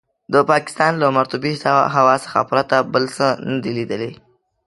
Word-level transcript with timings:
د 0.33 0.35
پاکستان 0.51 0.91
له 1.01 1.07
مرطوبې 1.17 1.53
هوا 1.95 2.15
څخه 2.25 2.39
پرته 2.51 2.77
بل 2.93 3.05
څه 3.15 3.27
نه 3.49 3.57
دي 3.63 3.71
لیدلي. 3.77 4.11